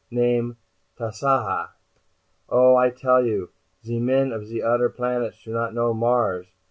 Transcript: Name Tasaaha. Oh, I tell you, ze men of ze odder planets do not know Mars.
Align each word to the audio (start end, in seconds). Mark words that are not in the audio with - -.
Name 0.09 0.57
Tasaaha. 0.97 1.69
Oh, 2.49 2.75
I 2.75 2.89
tell 2.89 3.23
you, 3.23 3.51
ze 3.85 3.99
men 3.99 4.31
of 4.33 4.45
ze 4.47 4.59
odder 4.59 4.89
planets 4.89 5.43
do 5.43 5.53
not 5.53 5.75
know 5.75 5.93
Mars. 5.93 6.47